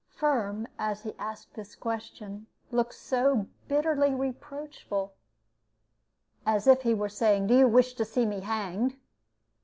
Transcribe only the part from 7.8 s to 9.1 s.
to see me hanged?")